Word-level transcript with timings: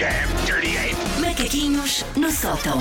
damn 0.00 0.46
dirty 0.46 0.78
ape! 0.78 0.96
Macaquinhos 1.20 2.06
no 2.16 2.32
sótão. 2.32 2.78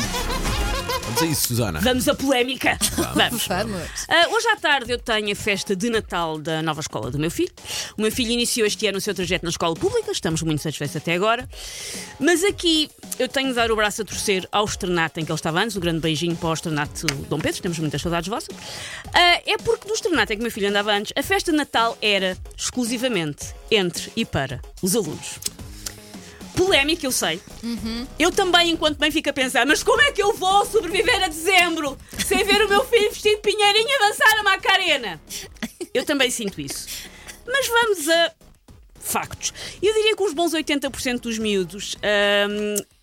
Vamos 1.03 1.21
a 1.21 1.25
isso, 1.25 1.47
Susana. 1.47 1.81
Vamos 1.81 2.07
a 2.07 2.15
polémica. 2.15 2.77
Vamos. 3.13 3.45
Vamos. 3.45 4.05
Ah, 4.07 4.29
hoje 4.29 4.47
à 4.47 4.55
tarde 4.55 4.93
eu 4.93 4.97
tenho 4.97 5.29
a 5.29 5.35
festa 5.35 5.75
de 5.75 5.89
Natal 5.89 6.39
da 6.39 6.61
nova 6.61 6.79
escola 6.79 7.11
do 7.11 7.19
meu 7.19 7.29
filho. 7.29 7.51
O 7.97 8.01
meu 8.01 8.11
filho 8.11 8.31
iniciou 8.31 8.65
este 8.65 8.87
ano 8.87 8.99
o 8.99 9.01
seu 9.01 9.13
trajeto 9.13 9.43
na 9.43 9.49
escola 9.49 9.75
pública, 9.75 10.09
estamos 10.11 10.41
muito 10.43 10.61
satisfeitos 10.61 10.95
até 10.95 11.13
agora. 11.13 11.49
Mas 12.21 12.41
aqui 12.41 12.89
eu 13.17 13.27
tenho 13.27 13.49
de 13.49 13.55
dar 13.55 13.69
o 13.69 13.75
braço 13.75 14.01
a 14.01 14.05
torcer 14.05 14.47
ao 14.49 14.63
externato 14.63 15.19
em 15.19 15.25
que 15.25 15.31
ele 15.31 15.37
estava 15.37 15.59
antes, 15.59 15.75
um 15.75 15.81
grande 15.81 15.99
beijinho 15.99 16.37
para 16.37 16.49
o 16.49 16.53
externato 16.53 17.05
Dom 17.27 17.39
Pedro, 17.39 17.61
temos 17.61 17.79
muitas 17.79 18.01
saudades 18.01 18.29
vossas. 18.29 18.55
Ah, 19.13 19.41
é 19.45 19.57
porque 19.57 19.89
no 19.89 19.93
externato 19.93 20.31
em 20.31 20.37
que 20.37 20.41
o 20.41 20.43
meu 20.43 20.51
filho 20.51 20.69
andava 20.69 20.93
antes, 20.93 21.11
a 21.17 21.21
festa 21.21 21.51
de 21.51 21.57
Natal 21.57 21.97
era 22.01 22.37
exclusivamente 22.57 23.53
entre 23.69 24.09
e 24.15 24.23
para 24.23 24.61
os 24.81 24.95
alunos. 24.95 25.37
Polémica, 26.69 27.03
eu 27.03 27.11
sei. 27.11 27.41
Eu 28.19 28.31
também, 28.31 28.69
enquanto 28.69 28.99
bem, 28.99 29.09
fico 29.09 29.27
a 29.27 29.33
pensar: 29.33 29.65
mas 29.65 29.81
como 29.81 29.99
é 30.03 30.11
que 30.11 30.21
eu 30.21 30.33
vou 30.33 30.63
sobreviver 30.67 31.23
a 31.23 31.27
dezembro 31.27 31.97
sem 32.23 32.43
ver 32.43 32.63
o 32.63 32.69
meu 32.69 32.85
filho 32.85 33.09
vestido 33.09 33.37
de 33.37 33.41
pinheirinho 33.41 33.89
avançar 33.95 34.39
a 34.39 34.43
Macarena? 34.43 35.19
Eu 35.91 36.05
também 36.05 36.29
sinto 36.29 36.61
isso. 36.61 36.87
Mas 37.47 37.67
vamos 37.67 38.07
a 38.07 38.33
factos. 38.99 39.53
Eu 39.81 39.93
diria 39.93 40.15
que 40.15 40.23
os 40.23 40.33
bons 40.33 40.53
80% 40.53 41.21
dos 41.21 41.37
miúdos, 41.37 41.95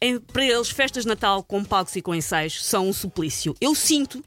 em- 0.01 0.19
para 0.21 0.45
eles, 0.45 0.69
festas 0.71 1.05
de 1.05 1.09
Natal 1.09 1.43
com 1.43 1.65
palcos 1.65 1.97
e 1.97 2.03
com 2.03 2.15
ensaios 2.15 2.65
são 2.65 2.89
um 2.89 2.93
suplício. 2.93 3.55
Eu 3.61 3.75
sinto 3.75 4.23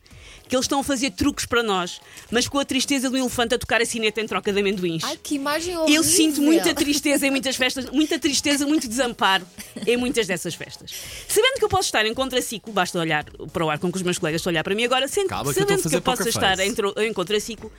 que 0.48 0.56
eles 0.56 0.64
estão 0.66 0.80
a 0.80 0.84
fazer 0.84 1.12
truques 1.12 1.46
para 1.46 1.62
nós, 1.62 2.02
mas 2.32 2.48
com 2.48 2.58
a 2.58 2.66
tristeza 2.66 3.08
do 3.08 3.16
elefante 3.16 3.54
a 3.54 3.60
tocar 3.60 3.82
a 3.84 3.86
sineta 3.86 4.20
em 4.20 4.26
troca 4.26 4.52
de 4.52 4.60
amendoins. 4.60 5.04
Ai, 5.04 5.16
que 5.22 5.36
imagem 5.36 5.78
horrível. 5.78 5.96
Eu 6.02 6.04
sinto 6.04 6.42
muita 6.42 6.74
tristeza 6.74 7.28
em 7.28 7.30
muitas 7.30 7.56
festas, 7.56 7.86
muita 7.92 8.18
tristeza, 8.18 8.66
muito 8.66 8.88
desamparo 8.88 9.46
em 9.86 9.96
muitas 9.96 10.26
dessas 10.26 10.56
festas. 10.56 10.92
Sabendo 11.28 11.60
que 11.60 11.64
eu 11.66 11.70
posso 11.70 11.84
estar 11.84 12.04
em 12.04 12.14
contraciclo, 12.16 12.74
basta 12.74 12.98
olhar 12.98 13.26
para 13.54 13.64
o 13.64 13.70
ar 13.70 13.78
com 13.78 13.92
que 13.92 13.98
os 13.98 14.02
meus 14.04 14.18
colegas 14.18 14.42
estão 14.42 14.50
a 14.50 14.54
olhar 14.54 14.64
para 14.64 14.74
mim 14.74 14.86
agora, 14.86 15.08
sendo, 15.08 15.28
que 15.30 15.36
sabendo 15.54 15.78
que 15.78 15.84
fazer 15.84 15.98
eu 15.98 16.02
posso 16.02 16.28
estar 16.28 16.60
em, 16.60 16.74
em 17.08 17.14
contraciclo, 17.14 17.72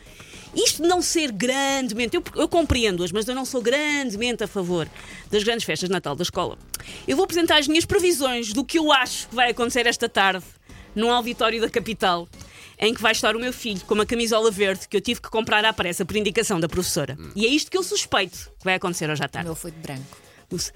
isto 0.55 0.83
não 0.83 1.01
ser 1.03 1.31
grandemente, 1.33 2.17
eu, 2.17 2.23
eu 2.37 2.49
compreendo-as, 2.49 3.13
mas 3.13 3.27
eu 3.29 3.35
não 3.35 3.45
sou 3.45 3.63
grandemente 3.63 4.43
a 4.45 4.49
favor 4.49 4.89
das 5.31 5.43
grandes 5.43 5.65
festas 5.65 5.89
de 5.89 5.93
Natal 5.93 6.15
da 6.17 6.23
escola. 6.23 6.59
Eu 7.07 7.17
vou 7.17 7.25
apresentar 7.25 7.59
as 7.59 7.69
minhas 7.69 7.85
previsões 7.85 8.53
do 8.53 8.65
que 8.65 8.79
eu 8.79 8.91
acho 8.93 9.29
que 9.29 9.35
vai 9.35 9.51
acontecer 9.51 9.87
esta 9.87 10.09
tarde 10.09 10.45
num 10.95 11.11
auditório 11.11 11.61
da 11.61 11.71
capital. 11.71 12.29
Em 12.83 12.95
que 12.95 13.03
vai 13.03 13.13
estar 13.13 13.37
o 13.37 13.39
meu 13.39 13.53
filho 13.53 13.83
com 13.83 13.93
uma 13.93 14.07
camisola 14.07 14.51
verde 14.51 14.89
que 14.89 14.97
eu 14.97 15.03
tive 15.03 15.21
que 15.21 15.29
comprar 15.29 15.63
à 15.67 15.73
pressa 15.73 16.03
por 16.03 16.17
indicação 16.17 16.59
da 16.59 16.67
professora. 16.67 17.15
E 17.37 17.45
é 17.45 17.49
isto 17.49 17.71
que 17.71 17.77
eu 17.77 17.83
suspeito 17.83 18.51
que 18.59 18.65
vai 18.65 18.75
acontecer 18.75 19.11
hoje 19.11 19.23
à 19.23 19.27
O 19.27 19.29
tarde. 19.29 19.47
meu 19.49 19.55
foi 19.55 19.71
de 19.71 19.77
branco. 19.79 20.17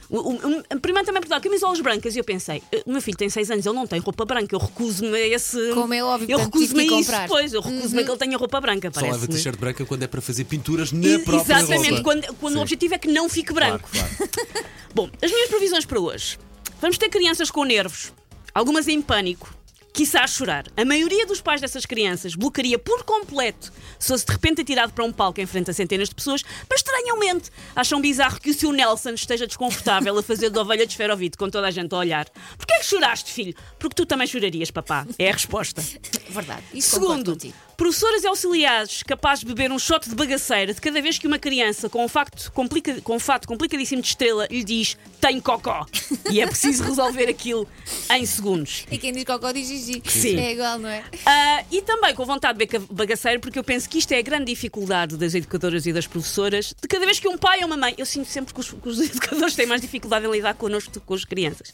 O, 0.08 0.16
o, 0.18 0.32
o, 0.76 0.80
primeiro 0.80 1.04
também 1.04 1.20
perguntar 1.20 1.40
camisolas 1.40 1.80
brancas 1.80 2.14
e 2.14 2.18
eu 2.20 2.24
pensei, 2.24 2.62
"Eh, 2.70 2.82
o 2.86 2.92
meu 2.92 3.02
filho 3.02 3.16
tem 3.16 3.28
6 3.28 3.50
anos, 3.50 3.66
ele 3.66 3.74
não 3.74 3.86
tem 3.86 3.98
roupa 3.98 4.24
branca, 4.24 4.54
eu 4.54 4.58
recuso-me 4.60 5.16
a 5.16 5.26
esse. 5.28 5.72
Como 5.74 5.92
é 5.92 6.02
óbvio, 6.04 6.30
eu 6.30 6.38
recuso-me 6.38 6.80
a 6.82 6.84
isso 6.84 6.94
comprar. 6.96 7.22
depois, 7.22 7.52
eu 7.52 7.60
recuso-me 7.60 8.00
a 8.02 8.04
que 8.04 8.10
ele 8.10 8.18
tenha 8.18 8.38
roupa 8.38 8.60
branca. 8.60 8.90
Só 8.94 9.00
leva 9.00 9.26
t-shirt 9.26 9.58
branca 9.58 9.84
quando 9.84 10.02
é 10.04 10.06
para 10.06 10.20
fazer 10.20 10.44
pinturas 10.44 10.92
na 10.92 11.04
E- 11.06 11.18
própria 11.18 11.56
Exatamente, 11.56 11.88
roupa. 11.90 12.02
quando, 12.04 12.34
quando 12.36 12.56
o 12.56 12.60
objetivo 12.60 12.94
é 12.94 12.98
que 12.98 13.08
não 13.08 13.28
fique 13.28 13.52
Claro, 13.52 13.78
branco. 13.80 13.88
claro. 13.90 14.30
Bom, 14.94 15.10
as 15.20 15.30
minhas 15.32 15.48
previsões 15.48 15.84
para 15.84 15.98
hoje. 15.98 16.38
Vamos 16.80 16.96
ter 16.98 17.08
crianças 17.08 17.50
com 17.50 17.64
nervos, 17.64 18.12
algumas 18.54 18.86
em 18.86 19.02
pânico, 19.02 19.52
quiçá 19.94 20.26
chorar. 20.26 20.66
A 20.76 20.84
maioria 20.84 21.24
dos 21.24 21.40
pais 21.40 21.60
dessas 21.60 21.86
crianças 21.86 22.34
bloquearia 22.34 22.78
por 22.78 23.04
completo 23.04 23.72
se 23.96 24.08
fosse 24.08 24.26
de 24.26 24.32
repente 24.32 24.60
atirado 24.60 24.92
para 24.92 25.04
um 25.04 25.12
palco 25.12 25.40
em 25.40 25.46
frente 25.46 25.70
a 25.70 25.72
centenas 25.72 26.08
de 26.08 26.14
pessoas, 26.16 26.42
mas 26.68 26.80
estranhamente 26.80 27.50
acham 27.76 28.00
bizarro 28.00 28.40
que 28.40 28.50
o 28.50 28.54
seu 28.54 28.72
Nelson 28.72 29.10
esteja 29.10 29.46
desconfortável 29.46 30.18
a 30.18 30.22
fazer 30.22 30.50
de 30.50 30.58
ovelha 30.58 30.84
de 30.84 30.92
esferovite 30.92 31.38
com 31.38 31.48
toda 31.48 31.68
a 31.68 31.70
gente 31.70 31.94
a 31.94 31.98
olhar. 31.98 32.28
Porquê 32.58 32.74
é 32.74 32.78
que 32.80 32.86
choraste, 32.86 33.32
filho? 33.32 33.54
Porque 33.78 33.94
tu 33.94 34.04
também 34.04 34.26
chorarias, 34.26 34.70
papá. 34.70 35.06
É 35.16 35.30
a 35.30 35.32
resposta. 35.32 35.80
Verdade. 36.28 36.64
Isso 36.74 36.90
Segundo. 36.90 37.38
Professoras 37.76 38.22
e 38.22 38.26
auxiliares 38.26 39.02
capazes 39.02 39.40
de 39.40 39.46
beber 39.46 39.70
um 39.72 39.78
shot 39.78 40.08
de 40.08 40.14
bagaceira 40.14 40.72
de 40.72 40.80
cada 40.80 41.00
vez 41.00 41.18
que 41.18 41.26
uma 41.26 41.38
criança 41.38 41.88
com 41.88 42.04
um, 42.04 42.08
facto 42.08 42.50
complica, 42.52 43.00
com 43.00 43.16
um 43.16 43.18
fato 43.18 43.46
complicadíssimo 43.46 44.00
de 44.02 44.08
estrela 44.08 44.46
lhe 44.50 44.64
diz 44.64 44.96
tem 45.20 45.40
cocó. 45.40 45.86
E 46.30 46.40
é 46.40 46.46
preciso 46.46 46.82
resolver 46.82 47.28
aquilo 47.28 47.68
em 48.10 48.24
segundos. 48.24 48.86
E 48.90 48.98
quem 48.98 49.12
diz 49.12 49.24
cocó 49.24 49.52
diz 49.52 49.68
Gigi. 49.68 50.02
Sim. 50.06 50.38
É 50.38 50.52
igual, 50.52 50.78
não 50.78 50.88
é? 50.88 51.04
Ah, 51.26 51.64
e 51.70 51.82
também 51.82 52.14
com 52.14 52.24
vontade 52.24 52.58
de 52.58 52.66
beber 52.66 52.86
bagaceiro, 52.90 53.40
porque 53.40 53.58
eu 53.58 53.64
penso 53.64 53.88
que 53.88 53.98
isto 53.98 54.10
é 54.12 54.18
a 54.18 54.22
grande 54.22 54.46
dificuldade 54.46 55.16
das 55.16 55.34
educadoras 55.34 55.86
e 55.86 55.92
das 55.92 56.06
professoras, 56.06 56.74
de 56.80 56.88
cada 56.88 57.04
vez 57.04 57.20
que 57.20 57.28
um 57.28 57.36
pai 57.36 57.60
ou 57.60 57.66
uma 57.66 57.76
mãe, 57.76 57.94
eu 57.98 58.06
sinto 58.06 58.28
sempre 58.28 58.54
que 58.54 58.60
os, 58.60 58.70
que 58.70 58.88
os 58.88 59.00
educadores 59.00 59.54
têm 59.54 59.66
mais 59.66 59.80
dificuldade 59.80 60.26
em 60.26 60.30
lidar 60.30 60.54
connosco 60.54 60.90
do 60.90 61.00
que 61.00 61.06
com 61.06 61.14
as 61.14 61.24
crianças. 61.24 61.72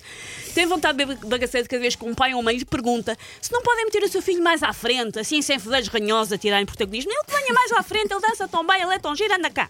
Têm 0.53 0.67
vontade 0.67 0.99
de 0.99 1.07
beber 1.07 1.25
bagaceiro 1.27 1.65
de 1.65 1.69
cada 1.69 1.81
vez 1.81 1.95
que 1.95 2.05
um 2.05 2.15
pai 2.15 2.33
ou 2.33 2.39
uma 2.39 2.45
mãe 2.45 2.57
lhe 2.57 2.65
pergunta 2.65 3.17
se 3.41 3.53
não 3.53 3.63
podem 3.63 3.85
meter 3.85 4.03
o 4.03 4.09
seu 4.09 4.21
filho 4.21 4.43
mais 4.43 4.63
à 4.63 4.73
frente, 4.73 5.19
assim 5.19 5.41
sem 5.43 5.59
fedeiros 5.59 5.89
ranhosos 5.91 6.33
a 6.33 6.39
tirarem 6.39 6.65
protagonismo. 6.65 7.11
Ele 7.11 7.25
que 7.25 7.35
venha 7.35 7.53
mais 7.53 7.73
à 7.73 7.83
frente, 7.83 8.13
ele 8.13 8.21
dança 8.21 8.49
tão 8.49 8.67
bem, 8.67 8.81
ele 8.83 8.95
é 8.95 8.99
tão 8.99 9.15
giro, 9.15 9.35
anda 9.35 9.51
cá. 9.51 9.69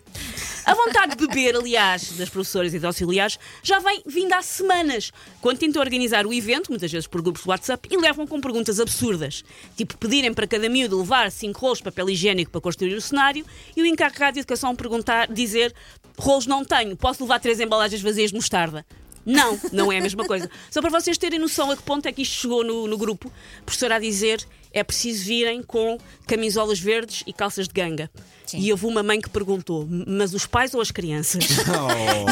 A 0.65 0.75
vontade 0.75 1.17
de 1.17 1.27
beber, 1.27 1.57
aliás, 1.57 2.13
das 2.13 2.29
professoras 2.29 2.75
e 2.75 2.77
dos 2.77 2.85
auxiliares, 2.85 3.39
já 3.63 3.79
vem 3.79 4.03
vindo 4.07 4.33
há 4.35 4.43
semanas, 4.43 5.11
quando 5.41 5.59
tentam 5.59 5.81
organizar 5.81 6.27
o 6.27 6.35
evento, 6.35 6.69
muitas 6.69 6.93
vezes 6.93 7.07
por 7.07 7.23
grupos 7.23 7.43
de 7.43 7.49
WhatsApp, 7.49 7.89
e 7.91 7.97
levam 7.97 8.27
com 8.27 8.41
perguntas 8.41 8.79
absurdas. 8.79 9.43
Tipo, 9.77 9.97
pedirem 9.97 10.35
para 10.35 10.47
cada 10.47 10.69
miúdo 10.69 10.99
levar 10.99 11.31
cinco 11.33 11.61
rolos 11.61 11.79
de 11.79 11.85
papel 11.85 12.11
higiênico 12.11 12.51
para 12.51 12.61
construir 12.61 12.95
o 12.95 13.01
cenário 13.01 13.45
e 13.75 13.83
o 13.83 13.87
encarregado 13.87 14.35
de 14.35 14.41
educação 14.41 14.77
perguntar, 14.77 15.33
dizer: 15.33 15.75
rolos 16.19 16.47
não 16.47 16.65
tenho, 16.65 16.97
posso 16.97 17.23
levar 17.23 17.41
três 17.41 17.59
embalagens 17.59 18.03
vazias 18.03 18.31
de 18.31 18.37
mostarda. 18.37 18.85
Não, 19.25 19.59
não 19.73 19.93
é 19.93 19.99
a 19.99 20.03
mesma 20.03 20.25
coisa. 20.25 20.51
Só 20.71 20.81
para 20.81 20.91
vocês 20.91 21.19
terem 21.19 21.39
noção 21.39 21.71
a 21.71 21.77
que 21.77 21.83
ponto 21.83 22.07
é 22.07 22.13
que 22.13 22.23
isto 22.23 22.41
chegou 22.41 22.65
no, 22.65 22.87
no 22.87 22.97
grupo, 22.99 23.31
a 23.61 23.63
professora 23.65 23.97
a 23.97 23.99
dizer 23.99 24.45
é 24.73 24.85
preciso 24.85 25.25
virem 25.25 25.63
com 25.63 25.99
camisolas 26.27 26.79
verdes 26.79 27.25
e 27.27 27.33
calças 27.33 27.67
de 27.67 27.75
ganga. 27.75 28.11
Sim. 28.47 28.59
E 28.59 28.71
houve 28.73 28.87
uma 28.87 29.03
mãe 29.03 29.21
que 29.21 29.29
perguntou, 29.29 29.87
mas 30.07 30.35
os 30.35 30.45
pais 30.47 30.75
ou 30.75 30.81
as 30.81 30.91
crianças? 30.91 31.45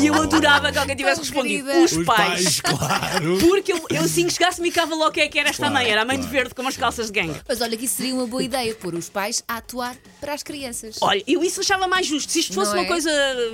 E 0.02 0.06
eu 0.06 0.14
adorava 0.14 0.72
que 0.72 0.78
alguém 0.78 0.96
tivesse 0.96 1.20
respondido, 1.20 1.68
os, 1.70 1.92
Os 1.92 2.04
pais. 2.04 2.60
pais, 2.60 2.60
claro. 2.60 3.38
Porque 3.38 3.72
eu, 3.72 3.84
eu 3.90 4.02
assim 4.02 4.26
que 4.26 4.32
chegasse 4.32 4.60
me 4.60 4.70
cava 4.70 4.94
logo 4.94 5.12
quem 5.12 5.24
é 5.24 5.28
que 5.28 5.38
era 5.38 5.48
esta 5.48 5.62
Claro, 5.68 5.74
mãe, 5.74 5.88
era 5.90 6.02
a 6.02 6.04
mãe 6.04 6.16
de 6.16 6.22
claro, 6.22 6.32
verde 6.36 6.54
com 6.54 6.62
umas 6.62 6.76
calças 6.76 7.06
de 7.10 7.12
ganga. 7.20 7.40
Mas 7.46 7.60
olha 7.60 7.76
que 7.76 7.84
isso 7.84 7.96
seria 7.96 8.14
uma 8.14 8.26
boa 8.26 8.42
ideia, 8.42 8.74
pôr 8.74 8.94
os 8.94 9.08
pais 9.08 9.42
a 9.46 9.58
atuar 9.58 9.96
para 10.20 10.32
as 10.34 10.42
crianças. 10.42 10.96
Olha, 11.00 11.22
eu 11.26 11.42
isso 11.44 11.60
achava 11.60 11.86
mais 11.86 12.06
justo. 12.06 12.32
Se 12.32 12.40
isto 12.40 12.54
fosse 12.54 12.70
Não 12.72 12.78
uma 12.80 12.84
é? 12.84 12.88
coisa 12.88 13.10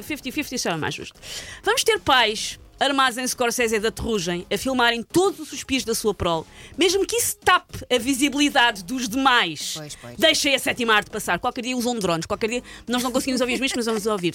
50-50, 0.08 0.54
achava 0.54 0.78
mais 0.78 0.94
justo. 0.94 1.18
Vamos 1.62 1.84
ter 1.84 1.98
pais 2.00 2.58
armados 2.78 3.18
em 3.18 3.26
Scorsese 3.26 3.78
da 3.78 3.90
Terrugem 3.90 4.46
a 4.52 4.58
filmarem 4.58 5.02
todos 5.02 5.40
os 5.40 5.48
suspiros 5.48 5.84
da 5.84 5.94
sua 5.94 6.14
prole, 6.14 6.44
mesmo 6.76 7.06
que 7.06 7.16
isso 7.16 7.36
tape 7.38 7.84
a 7.92 7.98
visibilidade 7.98 8.84
dos 8.84 9.08
demais. 9.08 9.74
Pois, 9.76 9.96
pois. 9.96 10.16
Deixem 10.16 10.54
a 10.54 10.58
sétima 10.58 10.94
arte 10.94 11.10
passar. 11.10 11.38
Qualquer 11.38 11.62
dia 11.62 11.76
usam 11.76 11.98
drones, 11.98 12.26
qualquer 12.26 12.48
dia 12.48 12.62
nós 12.88 13.02
não 13.02 13.10
conseguimos 13.10 13.40
ouvir 13.40 13.54
os 13.54 13.60
mesmos, 13.60 13.76
mas 13.76 13.86
vamos 13.86 14.06
ouvir. 14.06 14.34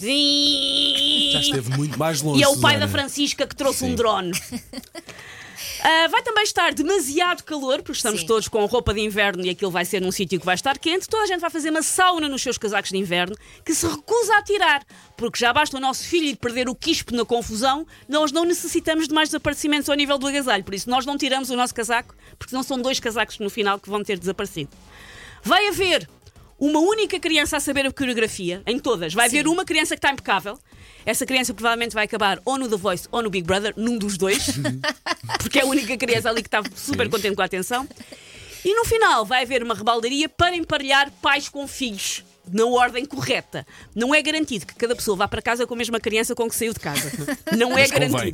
Já 1.32 1.40
esteve 1.40 1.76
muito 1.78 1.98
mais 1.98 2.22
longe. 2.22 2.40
E 2.40 2.44
é 2.44 2.48
o 2.48 2.58
pai 2.60 2.74
Susana. 2.74 2.80
da 2.80 2.88
Francisca 2.88 3.48
que 3.48 3.56
trouxe 3.56 3.84
um 3.84 3.90
Sim. 3.90 3.96
drone. 3.96 4.32
Ah, 5.82 6.08
vai 6.08 6.22
também 6.22 6.44
estar 6.44 6.74
demasiado 6.74 7.44
calor, 7.44 7.78
porque 7.78 7.98
estamos 7.98 8.22
Sim. 8.22 8.28
todos 8.28 8.48
com 8.48 8.66
roupa 8.66 8.94
de 8.94 9.02
inverno 9.02 9.46
e 9.46 9.50
aquilo 9.50 9.72
vai 9.72 9.86
ser 9.86 10.02
num 10.02 10.12
sítio 10.12 10.40
que 10.40 10.46
vai 10.46 10.56
estar 10.56 10.78
quente. 10.78 11.08
Toda 11.08 11.24
a 11.24 11.28
gente 11.28 11.40
vai 11.40 11.50
fazer 11.50 11.70
uma 11.70 11.82
sauna 11.82 12.28
nos 12.28 12.42
seus 12.42 12.58
casacos 12.58 12.90
de 12.90 12.98
inverno 12.98 13.36
que 13.66 13.74
se 13.74 13.88
recusa 13.88 14.36
a 14.36 14.44
tirar, 14.44 14.84
porque 15.18 15.40
já 15.40 15.54
basta 15.54 15.78
o 15.78 15.80
nosso 15.80 16.04
filho 16.04 16.36
perder 16.38 16.70
o 16.70 16.76
quispo 16.76 17.16
na 17.16 17.26
confusão, 17.26 17.86
nós 18.08 18.32
não 18.32 18.46
necessitamos 18.46 19.08
de 19.08 19.14
mais 19.14 19.30
desaparecimentos 19.30 19.90
ao 19.90 19.96
nível 19.96 20.18
do 20.18 20.28
agasalho. 20.28 20.64
Por 20.64 20.74
isso, 20.74 20.90
nós 20.90 21.06
não 21.06 21.18
tiramos 21.18 21.50
o 21.50 21.56
nosso 21.56 21.74
casaco, 21.74 22.16
porque 22.38 22.56
não 22.56 22.64
são 22.64 22.82
dois 22.82 23.00
casacos 23.00 23.40
no 23.40 23.50
final 23.50 23.80
que 23.80 23.90
vão 23.90 24.04
ter 24.04 24.18
desaparecido. 24.18 24.70
Vai 25.44 25.68
haver 25.68 26.08
uma 26.60 26.80
única 26.80 27.20
criança 27.20 27.58
a 27.58 27.60
saber 27.60 27.86
a 27.86 27.92
coreografia, 27.92 28.62
em 28.68 28.78
todas. 28.78 29.14
Vai 29.14 29.28
haver 29.28 29.48
uma 29.48 29.64
criança 29.64 29.96
que 29.96 30.00
está 30.00 30.12
impecável. 30.12 30.60
Essa 31.06 31.26
criança 31.26 31.54
provavelmente 31.54 31.94
vai 31.94 32.06
acabar 32.06 32.40
ou 32.44 32.58
no 32.58 32.68
The 32.68 32.76
Voice 32.76 33.08
ou 33.12 33.24
no 33.24 33.30
Big 33.30 33.46
Brother, 33.48 33.74
num 33.78 33.98
dos 33.98 34.18
dois, 34.18 34.50
porque 35.40 35.60
é 35.60 35.62
a 35.62 35.66
única 35.66 35.98
criança 35.98 36.30
ali 36.30 36.42
que 36.42 36.48
está 36.48 36.62
super 36.76 37.10
contente 37.10 37.36
com 37.36 37.42
a 37.42 37.46
atenção. 37.46 37.88
E 38.64 38.76
no 38.76 38.84
final 38.84 39.26
vai 39.26 39.44
haver 39.44 39.64
uma 39.64 39.74
rebaldaria 39.74 40.28
para 40.28 40.56
emparelhar 40.56 41.10
pais 41.22 41.48
com 41.48 41.68
filhos. 41.68 42.24
Na 42.52 42.66
ordem 42.66 43.06
correta. 43.06 43.66
Não 43.96 44.14
é 44.14 44.22
garantido 44.24 44.66
que 44.66 44.74
cada 44.74 44.96
pessoa 44.96 45.16
vá 45.16 45.28
para 45.28 45.40
casa 45.40 45.68
com 45.68 45.76
a 45.76 45.78
mesma 45.78 46.00
criança 46.00 46.34
com 46.34 46.50
que 46.50 46.56
saiu 46.56 46.74
de 46.74 46.80
casa. 46.80 47.12
Não 47.56 47.78
é 47.78 47.88
Mas 47.88 47.92
convém. 47.92 48.34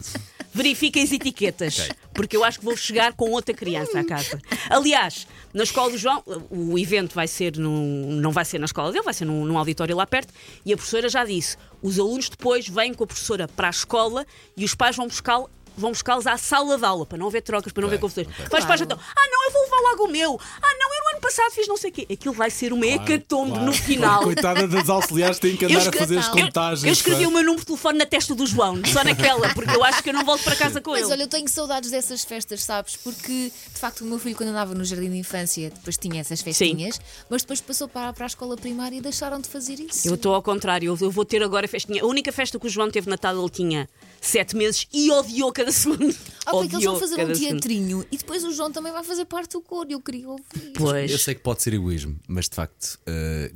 Verifiquem 0.56 1.04
as 1.04 1.12
etiquetas, 1.12 1.90
porque 2.14 2.38
eu 2.38 2.42
acho 2.42 2.60
que 2.60 2.64
vou 2.64 2.78
chegar 2.78 3.12
com 3.12 3.30
outra 3.32 3.54
criança 3.54 4.00
à 4.00 4.06
casa. 4.06 4.42
Aliás, 4.70 5.28
na 5.54 5.64
escola 5.64 5.92
do 5.92 5.98
João, 5.98 6.24
o 6.50 6.80
evento 6.80 7.14
vai 7.14 7.28
ser 7.28 7.58
num, 7.58 8.14
não 8.22 8.32
vai 8.32 8.46
ser 8.46 8.58
na 8.58 8.66
escola 8.66 8.90
dele, 8.90 9.04
vai 9.04 9.14
ser 9.14 9.26
num, 9.26 9.44
num 9.44 9.58
auditório 9.58 9.94
lá 9.94 10.08
perto, 10.08 10.34
e 10.66 10.72
a 10.72 10.78
professora 10.78 11.10
já 11.10 11.26
disse: 11.26 11.58
os 11.82 12.00
alunos 12.00 12.30
depois 12.30 12.70
vêm 12.70 12.94
com 12.94 13.04
a 13.04 13.08
professora 13.08 13.50
para 13.50 13.68
a 13.68 13.70
escola 13.70 14.26
e 14.56 14.64
os 14.64 14.74
pais 14.74 14.96
vão 14.96 15.08
buscá-lo. 15.08 15.50
Vão 15.78 15.90
buscá-los 15.90 16.26
à 16.26 16.38
sala 16.38 16.78
de 16.78 16.86
aula 16.86 17.06
para 17.06 17.18
não 17.18 17.28
haver 17.28 17.42
trocas, 17.42 17.74
para 17.74 17.82
não 17.82 17.90
haver 17.90 18.00
confusões. 18.00 18.30
Os 18.30 18.66
pais 18.66 18.80
então, 18.80 18.98
ah 18.98 19.28
não, 19.30 19.44
eu 19.44 19.52
vou 19.52 19.62
levar 19.64 19.92
logo 19.92 20.04
o 20.06 20.08
meu. 20.08 20.40
Ah 20.62 20.74
não, 20.80 20.85
passado 21.26 21.52
fiz 21.54 21.68
não 21.68 21.78
sei 21.78 21.90
o 21.90 21.94
quê. 21.94 22.08
Aquilo 22.12 22.34
vai 22.34 22.50
ser 22.52 22.72
uma 22.74 22.86
hecatombe 22.86 23.58
no 23.60 23.74
final. 23.74 24.24
Coitada 24.24 24.68
das 24.68 24.90
auxiliares, 24.90 25.40
têm 25.40 25.56
que 25.58 25.66
Eu 25.66 25.70
andar 25.70 25.90
a 25.90 25.92
fazer 25.92 26.18
as 26.20 26.28
eu- 26.28 26.32
contagens. 26.34 26.84
Eu 26.84 26.94
escrevi 26.94 27.24
pá. 27.24 27.30
o 27.30 27.32
meu 27.32 27.42
número 27.42 27.60
de 27.62 27.66
telefone 27.66 27.98
na 28.00 28.06
testa 28.06 28.36
do 28.36 28.46
João, 28.46 28.82
só 28.86 29.04
naquela, 29.04 29.50
porque 29.54 29.76
eu 29.76 29.84
acho 29.84 30.04
que 30.04 30.10
eu 30.10 30.14
não 30.14 30.24
volto 30.24 30.44
para 30.44 30.56
casa 30.56 30.80
com 30.82 30.92
Mas 30.92 31.02
ele. 31.04 31.12
olha, 31.14 31.24
eu 31.24 31.28
tenho 31.28 31.48
saudades 31.48 31.90
dessas 31.92 32.24
festas, 32.24 32.64
sabes? 32.64 32.96
Porque 32.96 33.52
de 33.74 33.80
facto 33.80 34.02
o 34.02 34.06
meu 34.06 34.20
filho, 34.20 34.36
quando 34.36 34.50
andava 34.50 34.74
no 34.76 34.84
jardim 34.86 35.10
de 35.10 35.18
infância, 35.18 35.70
depois 35.72 35.98
tinha 35.98 36.22
essas 36.22 36.42
festinhas, 36.42 37.00
mas 37.30 37.42
depois 37.42 37.60
passou 37.62 37.88
para, 37.88 38.14
para 38.14 38.26
a 38.26 38.28
escola 38.28 38.56
primária 38.56 38.96
e 38.98 39.02
deixaram 39.02 39.40
de 39.40 39.48
fazer 39.50 39.80
isso. 39.80 40.08
Eu 40.08 40.16
estou 40.16 40.34
ao 40.36 40.42
contrário, 40.44 40.88
eu- 40.88 40.98
eu 41.02 41.12
vou 41.12 41.26
ter 41.26 41.42
agora 41.44 41.68
festinha. 41.68 42.04
A 42.04 42.06
única 42.06 42.32
festa 42.32 42.60
que 42.60 42.68
o 42.68 42.70
João 42.70 42.92
teve 42.92 43.10
Natal, 43.10 43.38
ele 43.40 43.50
tinha 43.50 43.90
sete 44.28 44.56
meses 44.56 44.88
e 44.94 45.12
odiou 45.12 45.52
cada 45.52 45.72
segundo. 45.72 46.16
Ah, 46.46 46.52
porque 46.52 46.76
eles 46.76 46.86
vão 46.86 47.00
fazer 47.00 47.16
um 47.16 47.18
cada 47.18 47.36
segundo. 47.36 47.52
teatrinho 47.52 48.06
e 48.12 48.18
depois 48.18 48.44
o 48.44 48.52
João 48.52 48.72
também 48.72 48.92
vai 48.92 49.04
fazer 49.04 49.26
parte 49.26 49.52
do 49.54 49.62
coro. 49.62 49.92
Eu 49.92 50.00
queria 50.02 50.30
ouvir. 50.30 50.74
Pois. 50.76 51.12
Eu 51.12 51.18
sei 51.20 51.36
que 51.36 51.42
pode 51.42 51.62
ser 51.62 51.74
egoísmo, 51.74 52.18
mas 52.28 52.48
de 52.50 52.56
facto 52.56 53.00
eh, 53.06 53.52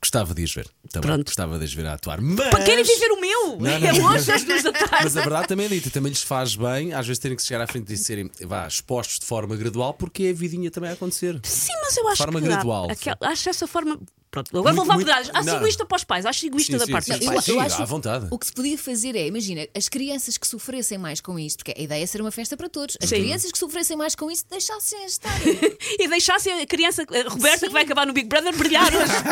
gostava 0.00 0.34
de 0.34 0.42
as 0.42 0.52
ver. 0.52 0.68
Também 0.90 1.10
Pronto. 1.10 1.26
gostava 1.26 1.58
de 1.58 1.64
as 1.64 1.72
ver 1.72 1.86
a 1.86 1.92
atuar. 1.94 2.20
Mas... 2.20 2.50
Para 2.50 2.64
querem 2.64 2.84
viver 2.84 3.10
o 3.12 3.20
meu? 3.20 3.56
Não, 3.60 3.70
é 3.70 3.92
não. 3.92 4.06
hoje 4.10 4.30
às 4.32 4.42
duas 4.44 4.62
da 4.62 4.72
tarde. 4.72 5.04
Mas 5.04 5.16
a 5.16 5.20
verdade 5.20 5.48
também 5.48 5.66
é 5.66 5.68
dita, 5.68 5.90
também 5.90 6.10
lhes 6.10 6.22
faz 6.22 6.56
bem, 6.56 6.92
às 6.92 7.06
vezes 7.06 7.18
terem 7.20 7.36
que 7.36 7.42
chegar 7.42 7.62
à 7.62 7.66
frente 7.66 7.92
e 7.92 7.96
serem 7.96 8.30
vá, 8.42 8.66
expostos 8.66 9.18
de 9.20 9.26
forma 9.26 9.54
gradual, 9.56 9.94
porque 9.94 10.24
é 10.24 10.30
a 10.30 10.34
vidinha 10.34 10.70
também 10.70 10.90
a 10.90 10.94
acontecer. 10.94 11.40
Sim, 11.44 11.72
mas 11.82 11.96
eu 11.96 12.08
acho 12.08 12.22
forma 12.22 12.40
que 12.40 12.48
dá. 12.48 12.54
gradual. 12.54 12.90
Aquela- 12.90 13.18
acho 13.22 13.48
essa 13.48 13.66
forma. 13.66 13.98
Pronto, 14.32 14.48
agora 14.56 14.74
vou 14.74 14.86
Muito, 14.86 14.88
levar 14.88 14.94
muito- 14.94 15.06
pedradas. 15.24 15.46
Acho 15.46 15.56
egoísta 15.58 15.84
para 15.84 15.96
os 15.96 16.04
pais, 16.04 16.24
acho 16.24 16.46
egoísta 16.46 16.72
Sim, 16.72 16.78
da 16.78 16.86
sim, 16.86 16.92
parte 16.92 17.04
sim, 17.04 17.10
dos 17.12 17.20
sim. 17.20 17.26
pais. 17.54 17.72
Sim, 17.74 17.82
à 17.82 17.84
vontade. 17.84 18.28
O 18.30 18.38
que 18.38 18.46
se 18.46 18.52
podia 18.52 18.78
fazer 18.78 19.14
é, 19.14 19.26
imagina, 19.26 19.68
as 19.76 19.90
crianças 19.90 20.38
que 20.38 20.48
sofressem 20.48 20.96
mais 20.96 21.20
com 21.20 21.38
isto, 21.38 21.58
porque 21.58 21.78
a 21.78 21.82
ideia 21.82 22.02
é 22.02 22.06
ser 22.06 22.22
uma 22.22 22.30
festa 22.30 22.56
para 22.56 22.66
todos, 22.70 22.96
as 23.02 23.10
Sim. 23.10 23.16
crianças 23.16 23.52
que 23.52 23.58
sofressem 23.58 23.94
mais 23.94 24.14
com 24.14 24.30
isso 24.30 24.46
deixassem 24.48 25.04
estar. 25.04 25.30
E 26.00 26.08
deixasse 26.08 26.48
a 26.50 26.66
criança, 26.66 27.02
a 27.02 27.28
Roberta, 27.28 27.58
Sim. 27.58 27.66
que 27.66 27.72
vai 27.74 27.82
acabar 27.82 28.06
no 28.06 28.14
Big 28.14 28.26
Brother, 28.26 28.56
brilhar 28.56 28.90
hoje. 28.94 29.12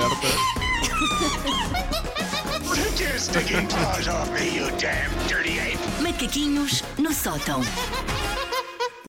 Ape! 0.00 1.30
Macaquinhos 6.02 6.82
no 6.98 7.12
sótão. 7.12 7.60